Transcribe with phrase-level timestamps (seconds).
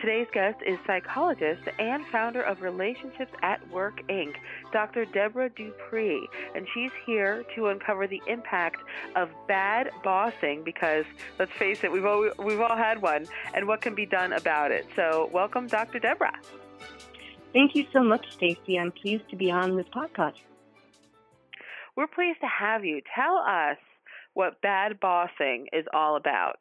[0.00, 4.34] Today's guest is psychologist and founder of Relationships at Work Inc.,
[4.72, 5.04] Dr.
[5.04, 8.82] Deborah Dupree, and she's here to uncover the impact
[9.16, 11.04] of bad bossing because
[11.38, 14.70] let's face it, we've all, we've all had one, and what can be done about
[14.70, 14.86] it.
[14.96, 15.98] So, welcome, Dr.
[15.98, 16.38] Deborah.
[17.52, 18.78] Thank you so much, Stacey.
[18.78, 20.34] I'm pleased to be on this podcast.
[21.96, 23.00] We're pleased to have you.
[23.14, 23.78] Tell us
[24.34, 26.58] what bad bossing is all about.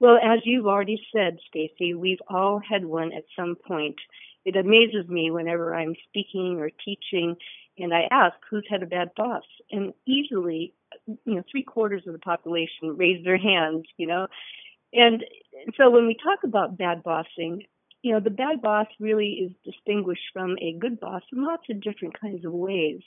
[0.00, 3.96] Well, as you've already said, Stacey, we've all had one at some point.
[4.44, 7.36] It amazes me whenever I'm speaking or teaching
[7.78, 10.74] and I ask who's had a bad boss, and easily,
[11.06, 14.26] you know, three quarters of the population raise their hands, you know.
[14.92, 15.24] And
[15.76, 17.62] so when we talk about bad bossing,
[18.02, 21.80] you know, the bad boss really is distinguished from a good boss in lots of
[21.80, 23.00] different kinds of ways.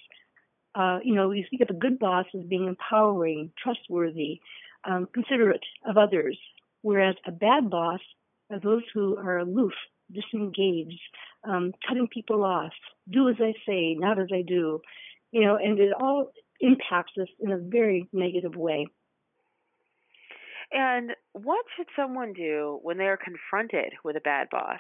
[0.75, 4.39] Uh, you know, you think of a good boss as being empowering, trustworthy,
[4.86, 6.38] um, considerate of others,
[6.82, 8.00] whereas a bad boss
[8.52, 9.74] are those who are aloof,
[10.12, 11.00] disengaged,
[11.44, 12.74] um, cutting people off,
[13.10, 14.82] do as I say, not as I do,
[15.32, 18.88] you know, and it all impacts us in a very negative way.
[20.72, 24.80] And what should someone do when they are confronted with a bad boss?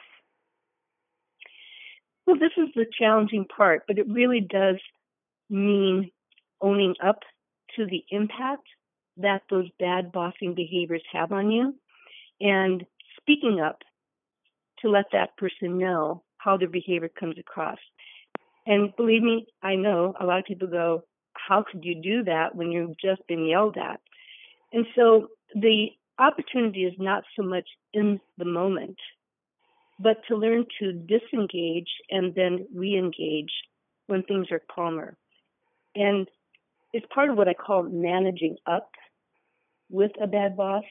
[2.25, 4.77] Well, this is the challenging part, but it really does
[5.49, 6.11] mean
[6.61, 7.19] owning up
[7.75, 8.67] to the impact
[9.17, 11.75] that those bad bossing behaviors have on you
[12.41, 12.85] and
[13.17, 13.79] speaking up
[14.79, 17.77] to let that person know how their behavior comes across.
[18.65, 22.55] And believe me, I know a lot of people go, How could you do that
[22.55, 23.99] when you've just been yelled at?
[24.73, 25.87] And so the
[26.19, 28.97] opportunity is not so much in the moment,
[29.99, 33.51] but to learn to disengage and then re engage
[34.07, 35.17] when things are calmer.
[35.95, 36.27] And
[36.93, 38.89] it's part of what I call managing up
[39.89, 40.83] with a bad boss.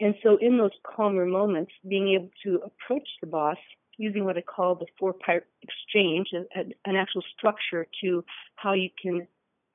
[0.00, 3.58] And so in those calmer moments, being able to approach the boss
[3.98, 8.24] using what I call the four part exchange, an actual structure to
[8.56, 9.26] how you can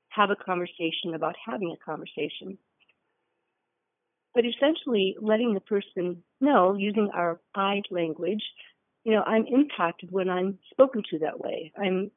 [0.08, 2.58] have a conversation about having a conversation.
[4.34, 8.42] But essentially letting the person know using our I language,
[9.04, 11.72] you know, I'm impacted when I'm spoken to that way.
[11.80, 12.10] I'm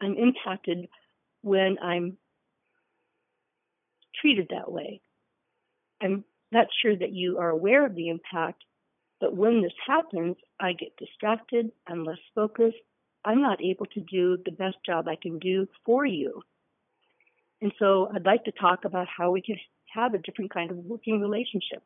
[0.00, 0.88] I'm impacted
[1.40, 2.18] when I'm
[4.20, 5.00] treated that way.
[6.02, 6.24] I'm
[6.56, 8.62] not sure that you are aware of the impact,
[9.20, 12.76] but when this happens, I get distracted, I'm less focused,
[13.24, 16.42] I'm not able to do the best job I can do for you.
[17.60, 19.56] And so I'd like to talk about how we can
[19.94, 21.82] have a different kind of working relationship.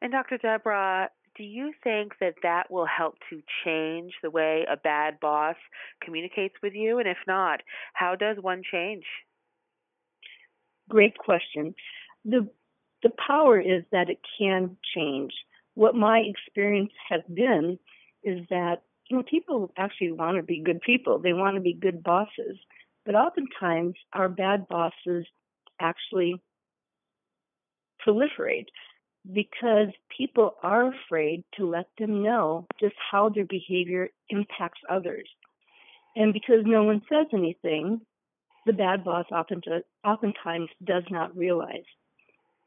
[0.00, 0.38] And Dr.
[0.38, 5.56] Deborah, do you think that that will help to change the way a bad boss
[6.02, 6.98] communicates with you?
[6.98, 7.60] And if not,
[7.94, 9.04] how does one change?
[10.92, 11.74] Great question.
[12.26, 12.46] The
[13.02, 15.32] the power is that it can change.
[15.72, 17.78] What my experience has been
[18.22, 21.18] is that you know people actually want to be good people.
[21.18, 22.58] They want to be good bosses,
[23.06, 25.24] but oftentimes our bad bosses
[25.80, 26.42] actually
[28.06, 28.66] proliferate
[29.32, 35.26] because people are afraid to let them know just how their behavior impacts others.
[36.16, 38.02] And because no one says anything,
[38.66, 39.60] the bad boss often
[40.04, 41.84] oftentimes does not realize.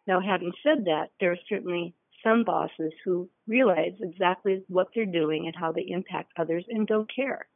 [0.08, 5.46] Now, having said that, there are certainly some bosses who realize exactly what they're doing
[5.46, 7.48] and how they impact others and don't care.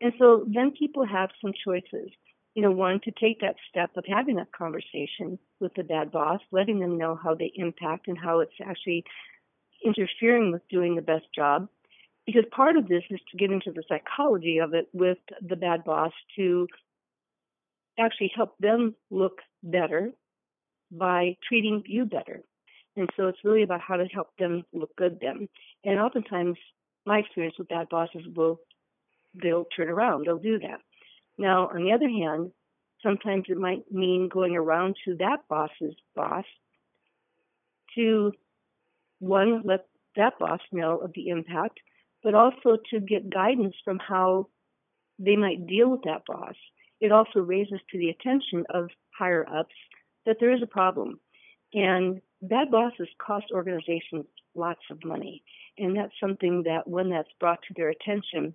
[0.00, 2.10] And so then people have some choices.
[2.54, 6.40] You know, one to take that step of having that conversation with the bad boss,
[6.50, 9.04] letting them know how they impact and how it's actually
[9.84, 11.68] interfering with doing the best job.
[12.26, 15.82] Because part of this is to get into the psychology of it with the bad
[15.84, 16.68] boss to
[17.98, 20.10] actually help them look better
[20.90, 22.42] by treating you better.
[22.96, 25.48] And so it's really about how to help them look good then.
[25.84, 26.56] And oftentimes
[27.06, 28.60] my experience with bad bosses will
[29.42, 30.80] they'll turn around, they'll do that.
[31.38, 32.52] Now on the other hand,
[33.02, 36.44] sometimes it might mean going around to that boss's boss
[37.96, 38.32] to
[39.18, 39.86] one, let
[40.16, 41.78] that boss know of the impact,
[42.22, 44.48] but also to get guidance from how
[45.18, 46.54] they might deal with that boss.
[47.02, 48.88] It also raises to the attention of
[49.18, 49.74] higher ups
[50.24, 51.18] that there is a problem.
[51.74, 55.42] And bad bosses cost organizations lots of money.
[55.78, 58.54] And that's something that when that's brought to their attention,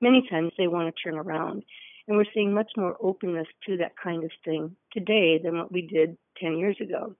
[0.00, 1.62] many times they want to turn around.
[2.08, 5.82] And we're seeing much more openness to that kind of thing today than what we
[5.82, 7.14] did 10 years ago.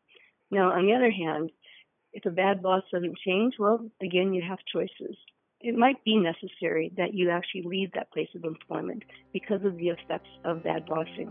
[0.50, 1.50] Now, on the other hand,
[2.14, 5.18] if a bad boss doesn't change, well, again, you have choices.
[5.60, 9.02] It might be necessary that you actually leave that place of employment
[9.32, 11.30] because of the effects of bad bossing.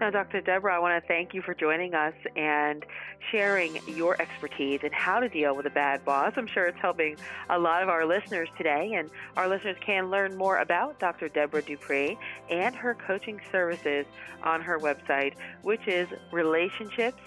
[0.00, 0.40] Now, Dr.
[0.40, 2.84] Deborah, I want to thank you for joining us and
[3.30, 6.32] sharing your expertise in how to deal with a bad boss.
[6.36, 7.16] I'm sure it's helping
[7.50, 11.28] a lot of our listeners today, and our listeners can learn more about Dr.
[11.28, 12.18] Deborah Dupree
[12.50, 14.06] and her coaching services
[14.42, 17.22] on her website, which is relationships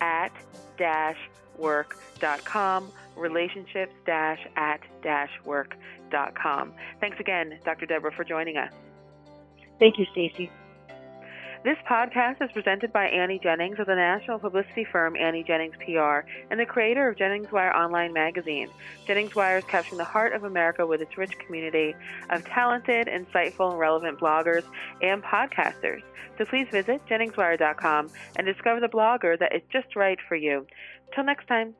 [0.00, 0.32] at
[0.76, 1.18] dash
[1.56, 6.72] work.com relationships dash at dash work.com.
[7.00, 7.86] Thanks again, Dr.
[7.86, 8.72] Deborah, for joining us.
[9.78, 10.50] Thank you, Stacey.
[11.64, 16.20] This podcast is presented by Annie Jennings of the national publicity firm Annie Jennings PR
[16.52, 18.68] and the creator of Jennings Wire Online Magazine.
[19.08, 21.96] Jennings Wire is capturing the heart of America with its rich community
[22.30, 24.62] of talented, insightful, and relevant bloggers
[25.02, 26.02] and podcasters.
[26.38, 30.64] So please visit JenningsWire.com and discover the blogger that is just right for you.
[31.12, 31.74] Till next time.